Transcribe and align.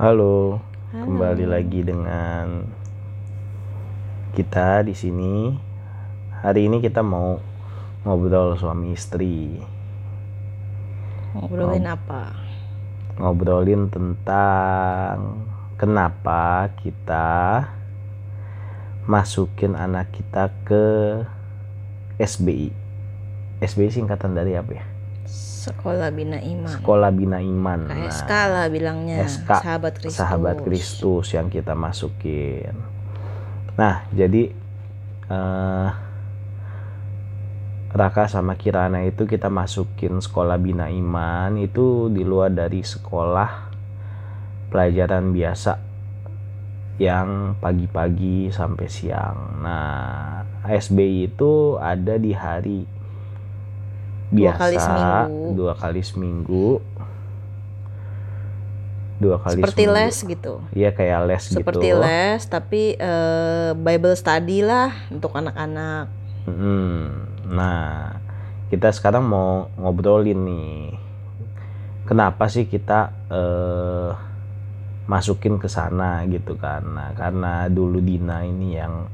Halo, 0.00 0.56
Halo. 0.96 1.12
kembali 1.12 1.44
lagi 1.44 1.84
dengan 1.84 2.64
kita 4.32 4.80
di 4.80 4.96
sini. 4.96 5.52
Hari 6.40 6.72
ini 6.72 6.80
kita 6.80 7.04
mau 7.04 7.36
ngobrol 8.08 8.56
suami 8.56 8.96
istri, 8.96 9.60
Ngobrolin 11.36 11.84
apa? 11.84 12.32
ngobrolin 13.20 13.92
tentang 13.92 15.44
kenapa 15.76 16.72
kita 16.80 17.68
masukin 19.04 19.76
anak 19.76 20.16
kita 20.16 20.48
ke 20.64 20.84
SBI. 22.16 22.72
SBI 23.60 23.92
singkatan 23.92 24.32
dari 24.32 24.56
apa 24.56 24.80
ya? 24.80 24.89
Sekolah 25.30 26.08
Bina 26.10 26.40
Iman. 26.40 26.72
Sekolah 26.72 27.10
Bina 27.14 27.38
Iman. 27.38 27.86
Nah, 27.86 28.08
KSK 28.08 28.32
lah 28.32 28.66
bilangnya. 28.72 29.22
SK, 29.28 29.50
Sahabat 29.60 29.94
Kristus. 30.00 30.18
Sahabat 30.18 30.56
Kristus 30.64 31.26
yang 31.36 31.52
kita 31.52 31.76
masukin. 31.76 32.74
Nah, 33.76 34.08
jadi 34.10 34.50
eh, 35.28 35.88
Raka 37.90 38.30
sama 38.30 38.54
Kirana 38.54 39.02
itu 39.02 39.26
kita 39.26 39.50
masukin 39.50 40.22
sekolah 40.22 40.56
Bina 40.62 40.88
Iman 40.88 41.58
itu 41.58 42.06
di 42.08 42.22
luar 42.22 42.54
dari 42.54 42.86
sekolah 42.86 43.50
pelajaran 44.70 45.34
biasa 45.34 45.72
yang 47.02 47.58
pagi-pagi 47.58 48.52
sampai 48.54 48.86
siang. 48.86 49.64
Nah, 49.64 50.44
SBI 50.68 51.32
itu 51.32 51.80
ada 51.82 52.20
di 52.20 52.30
hari 52.30 52.99
Dua 54.30 54.54
biasa 54.54 54.58
kali 54.58 54.76
seminggu. 54.78 55.42
dua 55.58 55.72
kali 55.74 56.00
seminggu 56.00 56.68
dua 59.20 59.36
kali 59.36 59.60
Seperti 59.60 59.84
seminggu. 59.84 60.00
les 60.00 60.16
gitu. 60.24 60.54
Iya 60.72 60.90
kayak 60.96 61.20
les 61.28 61.42
Seperti 61.44 61.92
gitu. 61.92 62.00
les 62.00 62.40
tapi 62.48 62.82
eh, 62.96 63.70
Bible 63.76 64.16
study 64.16 64.64
lah 64.64 64.96
untuk 65.12 65.36
anak-anak. 65.36 66.08
Mm-mm. 66.48 66.96
Nah, 67.52 68.16
kita 68.72 68.88
sekarang 68.88 69.28
mau 69.28 69.68
ngobrolin 69.76 70.40
nih, 70.40 70.96
kenapa 72.08 72.48
sih 72.48 72.64
kita 72.64 73.12
eh, 73.28 74.10
masukin 75.04 75.60
ke 75.60 75.68
sana 75.68 76.24
gitu 76.24 76.56
kan? 76.56 76.80
Nah, 76.88 77.12
karena 77.12 77.68
dulu 77.68 78.00
Dina 78.00 78.40
ini 78.40 78.78
yang 78.78 79.04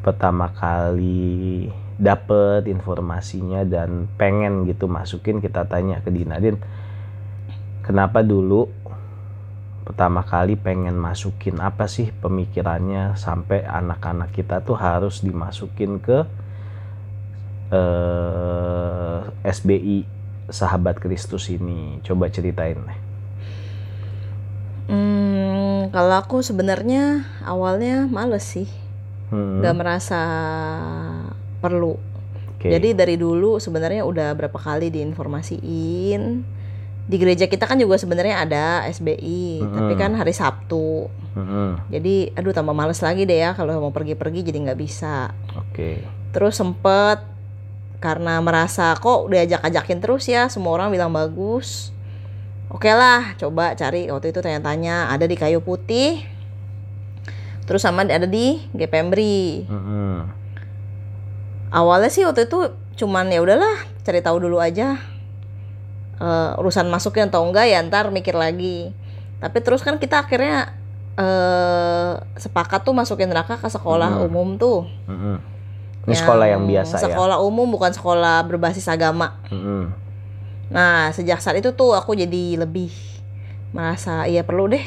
pertama 0.00 0.48
kali 0.48 1.68
dapet 2.02 2.66
informasinya 2.66 3.62
dan 3.62 4.10
pengen 4.18 4.66
gitu 4.66 4.90
masukin 4.90 5.38
kita 5.38 5.62
tanya 5.70 6.02
ke 6.02 6.10
Dina 6.10 6.42
Din, 6.42 6.58
kenapa 7.86 8.26
dulu 8.26 8.66
pertama 9.86 10.26
kali 10.26 10.58
pengen 10.58 10.98
masukin 10.98 11.62
apa 11.62 11.86
sih 11.86 12.10
pemikirannya 12.10 13.14
sampai 13.14 13.62
anak-anak 13.62 14.34
kita 14.34 14.62
tuh 14.66 14.78
harus 14.78 15.22
dimasukin 15.22 16.02
ke 16.02 16.26
eh, 17.70 19.18
SBI 19.46 20.22
Sahabat 20.50 20.98
Kristus 20.98 21.48
ini 21.48 22.02
coba 22.02 22.28
ceritain 22.28 22.76
deh. 22.76 23.00
Hmm, 24.90 25.88
kalau 25.94 26.18
aku 26.18 26.42
sebenarnya 26.42 27.24
awalnya 27.46 28.04
males 28.10 28.44
sih. 28.44 28.68
Hmm, 29.32 29.64
Gak 29.64 29.76
merasa 29.78 30.20
perlu. 31.62 31.94
oke. 32.58 32.66
Jadi 32.66 32.92
dari 32.92 33.14
dulu 33.14 33.62
sebenarnya 33.62 34.02
udah 34.02 34.34
berapa 34.34 34.58
kali 34.58 34.90
diinformasiin. 34.90 36.22
Di 37.02 37.16
gereja 37.18 37.50
kita 37.50 37.66
kan 37.66 37.78
juga 37.78 37.98
sebenarnya 37.98 38.46
ada 38.46 38.86
SBI, 38.86 39.58
Mm-mm. 39.58 39.74
tapi 39.74 39.94
kan 39.98 40.14
hari 40.14 40.30
Sabtu. 40.30 41.10
Mm-mm, 41.34 41.90
Jadi 41.90 42.30
aduh 42.34 42.54
tambah 42.54 42.70
males 42.70 43.02
lagi 43.02 43.26
deh 43.26 43.42
ya 43.42 43.58
kalau 43.58 43.74
mau 43.78 43.90
pergi-pergi 43.90 44.46
jadi 44.46 44.58
nggak 44.70 44.78
bisa. 44.78 45.30
oke. 45.54 45.98
Terus 46.30 46.54
sempet 46.54 47.22
karena 47.98 48.38
merasa 48.42 48.94
kok 48.98 49.30
diajak-ajakin 49.30 49.98
terus 50.02 50.26
ya 50.26 50.46
semua 50.50 50.74
orang 50.74 50.90
bilang 50.90 51.10
bagus. 51.10 51.90
Oke 52.70 52.88
lah 52.88 53.34
coba 53.36 53.74
cari 53.74 54.08
waktu 54.08 54.30
itu 54.32 54.40
tanya-tanya 54.40 55.10
ada 55.10 55.26
di 55.26 55.34
kayu 55.34 55.58
putih. 55.58 56.22
Terus 57.66 57.82
sama 57.82 58.02
ada 58.06 58.26
di 58.26 58.62
GPMBRI. 58.74 59.66
Mm-mm, 59.70 60.16
Awalnya 61.72 62.12
sih 62.12 62.22
waktu 62.22 62.44
itu 62.44 62.68
cuman 62.94 63.32
ya 63.32 63.40
udahlah 63.40 63.72
cari 64.04 64.20
tahu 64.20 64.36
dulu 64.38 64.60
aja 64.60 65.00
Eh, 66.22 66.50
urusan 66.54 66.86
masukin 66.86 67.26
atau 67.26 67.42
enggak 67.42 67.66
ya 67.66 67.82
ntar 67.82 68.14
mikir 68.14 68.38
lagi. 68.38 68.94
Tapi 69.42 69.58
terus 69.58 69.82
kan 69.82 69.98
kita 69.98 70.22
akhirnya 70.22 70.70
eh 71.12 72.12
sepakat 72.38 72.86
tuh 72.86 72.94
masukin 72.94 73.26
Raka 73.28 73.58
ke 73.58 73.66
sekolah 73.66 74.22
Hmm. 74.22 74.30
umum 74.30 74.54
tuh. 74.54 74.86
mm-mm. 75.10 75.36
Ini 76.06 76.14
sekolah 76.14 76.46
yang 76.46 76.62
biasa 76.62 76.94
ya. 76.98 77.10
Sekolah 77.10 77.42
umum 77.42 77.66
bukan 77.66 77.90
sekolah 77.90 78.46
berbasis 78.46 78.86
agama. 78.86 79.34
Mm-mm, 79.50 79.90
Nah, 80.70 81.10
sejak 81.10 81.42
saat 81.42 81.58
itu 81.58 81.74
tuh 81.74 81.92
aku 81.92 82.14
jadi 82.14 82.54
lebih 82.56 82.94
merasa 83.74 84.22
iya 84.24 84.46
perlu 84.46 84.70
deh. 84.70 84.84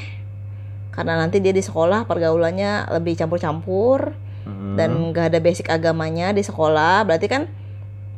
Karena 0.90 1.20
nanti 1.20 1.44
dia 1.44 1.52
di 1.52 1.60
sekolah 1.60 2.08
pergaulannya 2.08 2.96
lebih 2.96 3.20
campur-campur 3.20 4.16
mm-mm, 4.46 4.78
dan 4.78 4.90
gak 5.12 5.34
ada 5.34 5.40
basic 5.42 5.68
agamanya 5.68 6.32
di 6.32 6.46
sekolah. 6.46 7.04
Berarti 7.04 7.28
kan 7.28 7.50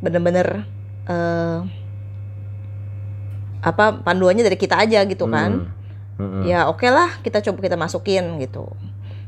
bener-bener 0.04 0.68
eh 1.08 1.58
apa 3.58 4.00
panduannya 4.06 4.46
dari 4.46 4.56
kita 4.60 4.78
aja 4.78 5.02
gitu 5.08 5.26
kan. 5.26 5.74
mm, 6.20 6.22
mm-mm. 6.22 6.42
Ya 6.46 6.70
oke 6.70 6.86
lah 6.88 7.18
kita 7.26 7.42
coba 7.42 7.60
kita 7.64 7.76
masukin 7.80 8.38
gitu. 8.38 8.70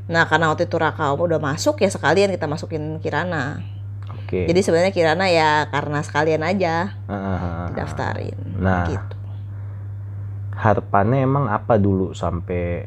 Nah 0.06 0.26
karena 0.26 0.50
waktu 0.50 0.66
itu 0.70 0.76
Raka 0.78 1.10
udah 1.14 1.38
masuk 1.42 1.82
ya 1.82 1.90
sekalian 1.90 2.30
kita 2.30 2.46
masukin 2.46 2.98
Kirana. 3.02 3.62
Oke. 4.10 4.46
Jadi 4.46 4.60
sebenarnya 4.62 4.94
Kirana 4.94 5.26
ya 5.26 5.66
karena 5.70 6.02
sekalian 6.06 6.42
aja 6.46 6.94
ah, 7.06 7.14
ah. 7.14 7.66
daftarin 7.74 8.38
Nah. 8.58 8.86
gitu. 8.86 9.16
harapannya 10.60 11.24
emang 11.24 11.48
apa 11.48 11.80
dulu 11.80 12.12
sampai 12.12 12.84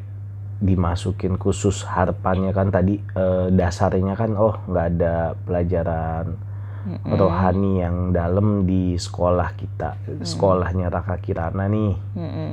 dimasukin 0.63 1.35
khusus 1.35 1.84
harapannya 1.84 2.56
kan 2.56 2.72
tadi 2.72 2.96
eh, 2.96 3.47
dasarnya 3.51 4.16
kan 4.16 4.31
oh 4.40 4.56
nggak 4.72 4.85
ada 4.96 5.35
pelajaran 5.44 6.40
Mm-mm. 6.84 7.16
rohani 7.16 7.79
yang 7.79 8.12
dalam 8.12 8.68
di 8.68 8.96
sekolah 9.00 9.56
kita 9.56 9.96
sekolahnya 10.23 10.91
Raka 10.91 11.19
Kirana 11.19 11.68
nih. 11.68 11.96
Mm-mm. 12.16 12.52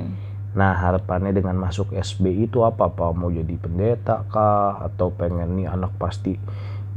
nah 0.51 0.75
harapannya 0.75 1.31
dengan 1.31 1.55
masuk 1.55 1.95
SB 1.95 2.51
itu 2.51 2.59
apa 2.67 2.91
apa 2.91 3.15
mau 3.15 3.31
jadi 3.31 3.55
pendeta 3.55 4.27
kah? 4.27 4.83
Atau 4.83 5.15
pengen 5.15 5.55
nih 5.55 5.71
anak 5.71 5.95
pasti 5.95 6.35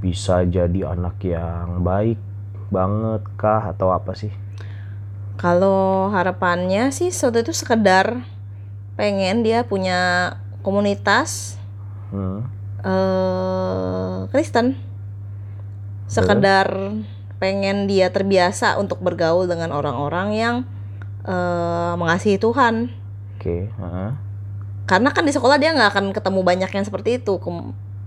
bisa 0.03 0.43
jadi 0.43 0.91
anak 0.95 1.23
yang 1.23 1.87
baik 1.87 2.19
banget 2.75 3.23
kah? 3.39 3.71
Atau 3.71 3.95
apa 3.95 4.19
sih? 4.19 4.35
Kalau 5.39 6.11
harapannya 6.15 6.91
sih 6.95 7.11
waktu 7.11 7.47
itu 7.47 7.55
sekedar 7.55 8.27
pengen 8.95 9.43
dia 9.43 9.67
punya 9.67 10.35
komunitas 10.65 11.61
hmm. 12.09 12.41
eh 12.83 14.19
Kristen. 14.33 14.81
Sekedar 16.09 16.69
pengen 17.39 17.85
dia 17.85 18.09
terbiasa 18.09 18.81
untuk 18.81 19.05
bergaul 19.05 19.45
dengan 19.45 19.69
orang-orang 19.77 20.29
yang 20.33 20.57
eh, 21.29 21.93
mengasihi 21.95 22.41
Tuhan. 22.41 22.89
oke 23.37 23.57
heeh. 23.69 24.11
Karena 24.85 25.09
kan 25.13 25.25
di 25.25 25.33
sekolah 25.33 25.57
dia 25.57 25.73
nggak 25.73 25.91
akan 25.97 26.07
ketemu 26.13 26.41
banyak 26.45 26.71
yang 26.73 26.85
seperti 26.85 27.21
itu, 27.21 27.41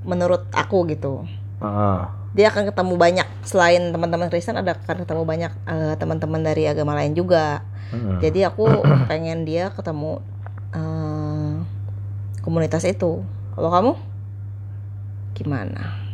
menurut 0.06 0.46
aku 0.54 0.86
gitu. 0.90 1.26
Heeh. 1.62 2.00
Dia 2.38 2.54
akan 2.54 2.70
ketemu 2.70 2.94
banyak 3.02 3.28
selain 3.42 3.90
teman-teman 3.90 4.30
Kristen 4.30 4.62
ada 4.62 4.78
akan 4.78 5.06
ketemu 5.06 5.24
banyak 5.26 5.52
eh, 5.66 5.94
teman-teman 5.98 6.42
dari 6.42 6.70
agama 6.70 6.94
lain 6.98 7.18
juga. 7.18 7.66
Heeh. 7.94 8.30
Jadi 8.30 8.46
aku 8.46 8.66
pengen 9.10 9.46
dia 9.46 9.74
ketemu 9.74 10.22
eh, 10.74 11.07
komunitas 12.48 12.88
itu. 12.88 13.28
Kalau 13.52 13.70
kamu 13.70 13.92
gimana? 15.36 16.08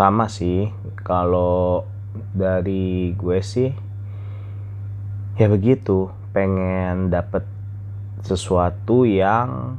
sama 0.00 0.32
sih 0.32 0.72
kalau 1.02 1.84
dari 2.32 3.12
gue 3.12 3.38
sih 3.44 3.68
ya 5.36 5.44
begitu 5.44 6.08
pengen 6.32 7.12
dapet 7.12 7.44
sesuatu 8.24 9.04
yang 9.04 9.76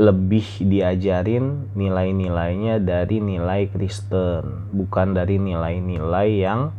lebih 0.00 0.46
diajarin 0.64 1.68
nilai-nilainya 1.76 2.80
dari 2.80 3.20
nilai 3.20 3.68
Kristen 3.68 4.72
bukan 4.72 5.12
dari 5.12 5.36
nilai-nilai 5.36 6.30
yang 6.32 6.72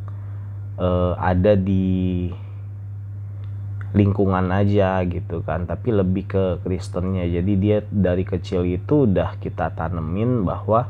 eh, 0.81 1.13
ada 1.13 1.53
di 1.53 2.31
lingkungan 3.89 4.53
aja 4.53 5.01
gitu 5.09 5.41
kan 5.41 5.65
tapi 5.65 5.89
lebih 5.89 6.29
ke 6.29 6.43
Kristennya. 6.61 7.25
Jadi 7.25 7.53
dia 7.57 7.77
dari 7.89 8.21
kecil 8.21 8.65
itu 8.69 9.09
udah 9.09 9.37
kita 9.41 9.73
tanemin 9.73 10.45
bahwa 10.45 10.89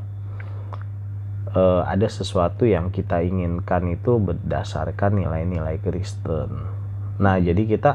eh, 1.55 1.81
ada 1.87 2.07
sesuatu 2.07 2.67
yang 2.67 2.91
kita 2.91 3.23
inginkan 3.23 3.95
itu 3.95 4.19
berdasarkan 4.19 5.15
nilai-nilai 5.15 5.79
Kristen. 5.79 6.51
Nah 7.23 7.35
jadi 7.39 7.63
kita 7.63 7.91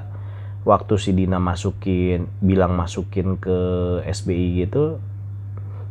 waktu 0.65 0.95
si 0.97 1.13
Dina 1.13 1.37
masukin 1.37 2.25
bilang 2.41 2.73
masukin 2.73 3.37
ke 3.37 3.59
SBI 4.09 4.65
gitu 4.65 4.97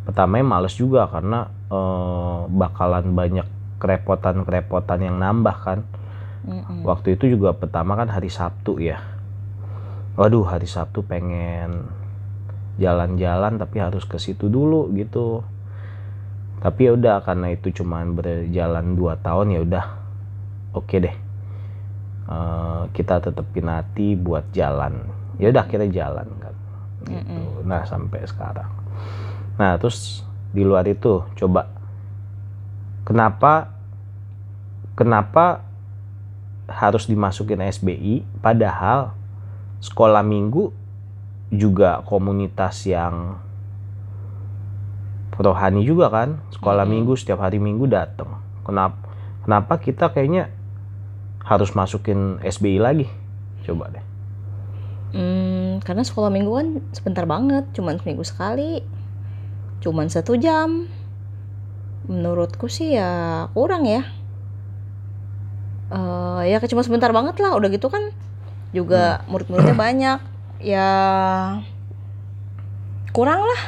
pertamanya 0.04 0.58
males 0.58 0.76
juga 0.76 1.06
karena 1.08 1.48
eh, 1.70 2.40
bakalan 2.50 3.14
banyak 3.14 3.48
kerepotan-kerepotan 3.78 5.00
yang 5.06 5.22
nambah 5.22 5.58
kan 5.62 5.80
Mm-mm. 6.44 6.84
waktu 6.84 7.16
itu 7.16 7.40
juga 7.40 7.56
pertama 7.56 7.96
kan 7.96 8.12
hari 8.12 8.28
Sabtu 8.28 8.80
ya. 8.84 9.00
Waduh 10.20 10.46
hari 10.46 10.68
Sabtu 10.68 11.02
pengen 11.02 11.88
jalan-jalan 12.78 13.58
tapi 13.58 13.80
harus 13.80 14.04
ke 14.04 14.20
situ 14.20 14.52
dulu 14.52 14.92
gitu. 14.94 15.42
Tapi 16.60 16.88
ya 16.88 16.92
udah 16.96 17.24
karena 17.24 17.52
itu 17.52 17.72
cuman 17.84 18.16
berjalan 18.16 18.96
dua 18.96 19.20
tahun 19.20 19.56
ya 19.56 19.60
udah. 19.64 19.86
Oke 20.76 21.00
deh. 21.00 21.16
Eh, 22.24 22.82
kita 22.96 23.20
tetepin 23.20 23.68
hati 23.68 24.16
buat 24.16 24.48
jalan. 24.56 25.04
Ya 25.42 25.52
udah 25.52 25.64
akhirnya 25.66 25.90
jalan 25.92 26.28
kan. 26.40 26.56
Gitu. 27.04 27.68
Nah 27.68 27.84
sampai 27.84 28.24
sekarang. 28.24 28.70
Nah 29.60 29.76
terus 29.76 30.24
di 30.56 30.64
luar 30.64 30.88
itu 30.88 31.26
coba. 31.36 31.68
Kenapa 33.04 33.76
kenapa 34.96 35.73
harus 36.74 37.06
dimasukin 37.06 37.62
SBI 37.62 38.26
padahal 38.42 39.14
sekolah 39.80 40.26
minggu 40.26 40.74
juga 41.54 42.02
komunitas 42.10 42.84
yang 42.90 43.38
rohani 45.34 45.84
juga 45.84 46.08
kan? 46.14 46.40
Sekolah 46.54 46.86
minggu 46.86 47.18
setiap 47.20 47.42
hari 47.44 47.58
minggu 47.60 47.90
datang 47.90 48.44
kenapa 48.64 48.98
kenapa 49.44 49.74
kita 49.78 50.10
kayaknya 50.10 50.50
harus 51.44 51.76
masukin 51.76 52.40
SBI 52.40 52.80
lagi? 52.80 53.08
Coba 53.68 53.92
deh. 53.92 54.06
Hmm, 55.14 55.84
karena 55.84 56.02
sekolah 56.02 56.32
minggu 56.34 56.52
kan 56.58 56.68
sebentar 56.96 57.28
banget, 57.30 57.70
cuman 57.76 58.02
seminggu 58.02 58.26
sekali, 58.26 58.82
cuman 59.84 60.10
satu 60.10 60.40
jam. 60.40 60.90
Menurutku 62.08 62.68
sih 62.68 62.98
ya 62.98 63.46
kurang 63.54 63.86
ya. 63.88 64.04
Eh 65.94 66.42
ya 66.50 66.58
cuma 66.66 66.82
sebentar 66.82 67.14
banget 67.14 67.38
lah, 67.38 67.54
udah 67.54 67.70
gitu 67.70 67.88
kan 67.88 68.10
juga 68.74 69.22
murid-muridnya 69.30 69.78
banyak, 69.78 70.20
ya 70.58 70.90
kurang 73.14 73.46
lah. 73.46 73.62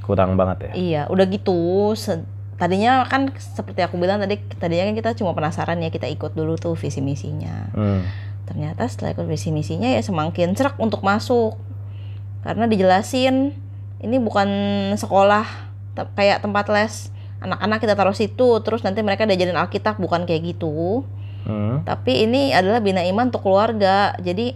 kurang 0.00 0.34
banget 0.34 0.70
ya? 0.70 0.72
Iya, 0.74 1.02
udah 1.06 1.26
gitu. 1.26 1.90
se- 1.94 2.26
tadinya 2.58 3.06
kan 3.06 3.30
seperti 3.38 3.82
aku 3.82 3.94
bilang 3.98 4.18
tadi, 4.18 4.38
tadinya 4.58 4.90
kan 4.90 4.94
kita 4.94 5.10
cuma 5.18 5.34
penasaran 5.34 5.78
ya 5.82 5.90
kita 5.90 6.10
ikut 6.10 6.34
dulu 6.34 6.58
tuh 6.58 6.74
visi 6.74 6.98
misinya. 6.98 7.70
Hmm, 7.74 8.02
ternyata 8.46 8.86
setelah 8.90 9.14
ikut 9.14 9.26
visi 9.26 9.54
misinya 9.54 9.86
ya 9.86 10.02
semakin 10.02 10.54
serak 10.54 10.78
untuk 10.82 11.02
masuk. 11.06 11.58
Karena 12.42 12.66
dijelasin 12.66 13.54
ini 14.02 14.16
bukan 14.18 14.48
sekolah 14.98 15.46
te- 15.94 16.10
kayak 16.14 16.42
tempat 16.42 16.66
les. 16.70 17.14
Anak-anak 17.40 17.78
kita 17.80 17.94
taruh 17.96 18.16
situ 18.16 18.48
terus 18.60 18.82
nanti 18.84 19.00
mereka 19.00 19.24
diajarin 19.24 19.56
Alkitab 19.56 19.96
bukan 19.96 20.28
kayak 20.28 20.54
gitu 20.56 21.02
hmm, 21.46 21.86
tapi 21.88 22.24
ini 22.26 22.50
adalah 22.50 22.80
bina 22.82 23.04
iman 23.06 23.28
untuk 23.30 23.44
keluarga. 23.44 24.16
Jadi 24.18 24.52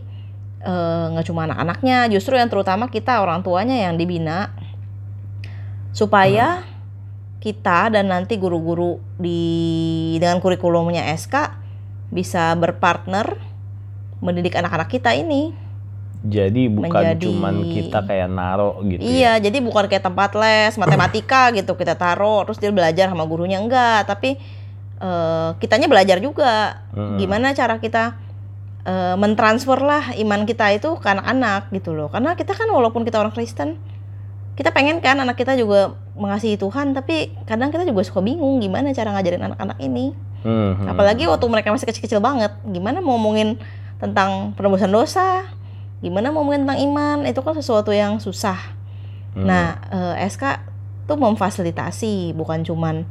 eh, 0.65 1.05
nggak 1.15 1.27
cuma 1.29 1.49
anak-anaknya 1.49 2.09
justru 2.13 2.37
yang 2.37 2.49
terutama 2.49 2.89
kita 2.89 3.21
orang 3.21 3.45
tuanya 3.45 3.77
yang 3.89 3.95
dibina. 3.97 4.53
Supaya 5.95 6.67
kita 7.39 7.93
dan 7.93 8.09
nanti 8.09 8.41
guru-guru 8.41 8.99
di 9.21 10.17
dengan 10.17 10.41
kurikulumnya 10.41 11.13
SK 11.13 11.61
bisa 12.09 12.57
berpartner 12.57 13.37
mendidik 14.25 14.57
anak-anak 14.57 14.89
kita 14.89 15.13
ini. 15.13 15.53
Jadi 16.25 16.73
bukan 16.73 16.89
Menjadi- 16.89 17.29
cuman 17.29 17.55
kita 17.69 17.99
kayak 18.09 18.29
naro 18.33 18.81
gitu 18.89 19.05
ya. 19.05 19.13
Iya, 19.13 19.33
jadi 19.45 19.61
bukan 19.61 19.85
kayak 19.93 20.09
tempat 20.09 20.33
les 20.33 20.73
matematika 20.81 21.53
gitu 21.53 21.77
kita 21.77 22.01
taruh 22.01 22.49
terus 22.49 22.57
dia 22.57 22.73
belajar 22.73 23.13
sama 23.13 23.29
gurunya. 23.29 23.61
Enggak, 23.61 24.09
tapi 24.09 24.41
eh, 25.01 25.51
kitanya 25.59 25.87
belajar 25.91 26.19
juga. 26.19 26.85
Mm-mm. 26.95 27.19
Gimana 27.19 27.57
cara 27.57 27.79
kita 27.79 28.19
eh, 28.85 29.17
mentransfer 29.17 29.81
lah 29.81 30.15
iman 30.15 30.45
kita 30.45 30.75
itu 30.77 30.99
ke 31.01 31.07
anak-anak 31.09 31.73
gitu 31.73 31.97
loh. 31.97 32.13
Karena 32.13 32.37
kita 32.39 32.55
kan 32.55 32.69
walaupun 32.71 33.03
kita 33.03 33.19
orang 33.19 33.35
Kristen, 33.35 33.81
kita 34.55 34.71
pengen 34.71 35.03
kan 35.03 35.19
anak 35.19 35.35
kita 35.35 35.59
juga 35.59 35.99
mengasihi 36.15 36.55
Tuhan, 36.55 36.95
tapi 36.95 37.35
kadang 37.43 37.75
kita 37.75 37.83
juga 37.83 38.07
suka 38.07 38.23
bingung 38.23 38.63
gimana 38.63 38.95
cara 38.95 39.11
ngajarin 39.11 39.43
anak-anak 39.51 39.79
ini. 39.83 40.15
Hmm, 40.47 40.79
hmm. 40.79 40.87
Apalagi 40.95 41.27
waktu 41.27 41.47
mereka 41.51 41.75
masih 41.75 41.91
kecil-kecil 41.91 42.23
banget, 42.23 42.55
gimana 42.71 43.03
mau 43.03 43.19
ngomongin 43.19 43.59
tentang 43.99 44.55
penebusan 44.55 44.93
dosa, 44.93 45.49
gimana 46.05 46.31
mau 46.31 46.45
ngomongin 46.45 46.69
tentang 46.69 46.81
iman, 46.87 47.19
itu 47.27 47.41
kan 47.43 47.55
sesuatu 47.57 47.91
yang 47.91 48.23
susah. 48.23 48.61
Hmm. 49.35 49.49
Nah, 49.49 49.81
eh, 49.91 50.31
SK 50.31 50.63
tuh 51.11 51.19
memfasilitasi, 51.19 52.37
bukan 52.39 52.63
cuman 52.63 53.03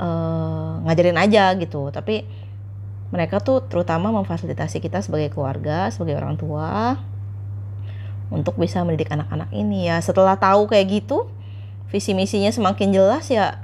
eh, 0.00 0.72
ngajarin 0.88 1.20
aja 1.20 1.52
gitu, 1.60 1.92
tapi 1.92 2.24
mereka 3.10 3.42
tuh 3.42 3.60
terutama 3.66 4.14
memfasilitasi 4.14 4.80
kita 4.80 5.02
sebagai 5.02 5.34
keluarga, 5.34 5.90
sebagai 5.92 6.16
orang 6.16 6.38
tua 6.38 6.96
untuk 8.30 8.54
bisa 8.56 8.86
mendidik 8.86 9.10
anak-anak 9.10 9.50
ini 9.50 9.90
ya. 9.90 9.98
Setelah 9.98 10.38
tahu 10.38 10.70
kayak 10.70 11.02
gitu, 11.02 11.26
visi 11.90 12.14
misinya 12.14 12.48
semakin 12.54 12.94
jelas 12.94 13.26
ya, 13.28 13.58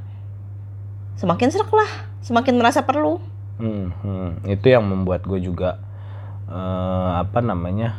semakin 1.16 1.48
serak 1.54 1.70
lah, 1.70 2.10
semakin 2.20 2.58
merasa 2.58 2.82
perlu. 2.82 3.22
Hmm, 3.56 3.94
hmm. 4.02 4.50
Itu 4.50 4.68
yang 4.68 4.84
membuat 4.84 5.24
gue 5.24 5.38
juga 5.40 5.78
eh, 6.50 7.10
apa 7.22 7.38
namanya 7.40 7.96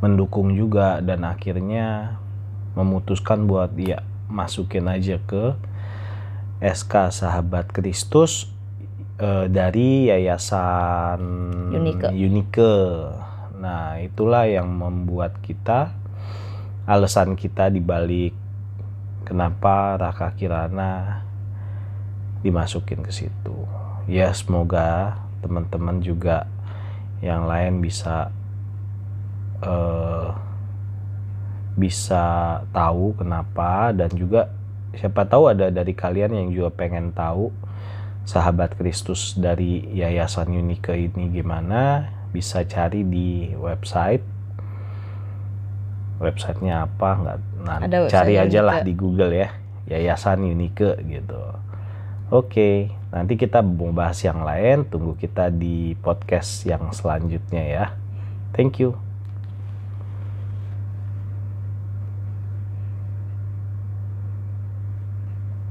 mendukung 0.00 0.52
juga 0.52 1.00
dan 1.00 1.24
akhirnya 1.24 2.16
memutuskan 2.76 3.48
buat 3.48 3.72
ya 3.80 4.04
masukin 4.28 4.84
aja 4.90 5.16
ke 5.24 5.56
SK 6.60 7.12
Sahabat 7.12 7.68
Kristus 7.68 8.48
eh, 9.20 9.46
dari 9.52 10.08
Yayasan 10.08 11.20
Unike. 11.72 12.08
Unike. 12.16 12.76
Nah 13.60 14.00
itulah 14.00 14.48
yang 14.48 14.72
membuat 14.72 15.36
kita 15.44 15.92
alasan 16.88 17.36
kita 17.36 17.68
dibalik 17.68 18.32
kenapa 19.26 20.00
Raka 20.00 20.32
Kirana 20.38 21.24
dimasukin 22.40 23.02
ke 23.04 23.12
situ. 23.12 23.68
Ya 24.06 24.30
semoga 24.32 25.18
teman-teman 25.44 26.00
juga 26.00 26.48
yang 27.20 27.44
lain 27.44 27.84
bisa 27.84 28.32
eh, 29.60 30.28
bisa 31.76 32.24
tahu 32.72 33.12
kenapa 33.20 33.92
dan 33.92 34.08
juga 34.16 34.55
siapa 34.96 35.28
tahu 35.28 35.52
ada 35.52 35.68
dari 35.70 35.92
kalian 35.92 36.32
yang 36.32 36.48
juga 36.52 36.70
pengen 36.72 37.12
tahu 37.12 37.52
sahabat 38.26 38.74
Kristus 38.74 39.38
dari 39.38 39.86
Yayasan 39.94 40.50
Unike 40.50 40.96
ini 40.96 41.30
gimana 41.30 42.10
bisa 42.34 42.66
cari 42.66 43.06
di 43.06 43.54
website 43.54 44.24
websitenya 46.18 46.88
apa 46.88 47.10
nggak 47.22 47.38
nah, 47.62 47.78
Ada 47.84 47.98
cari 48.08 48.34
aja 48.40 48.60
lah 48.64 48.80
di 48.82 48.96
Google 48.96 49.36
ya 49.36 49.52
Yayasan 49.86 50.42
Unike 50.42 50.98
gitu 51.06 51.40
Oke, 52.26 52.90
nanti 53.14 53.38
kita 53.38 53.62
mau 53.62 53.94
bahas 53.94 54.18
yang 54.26 54.42
lain. 54.42 54.82
Tunggu 54.90 55.14
kita 55.14 55.46
di 55.46 55.94
podcast 56.02 56.66
yang 56.66 56.90
selanjutnya 56.90 57.62
ya. 57.62 57.84
Thank 58.50 58.82
you. 58.82 59.05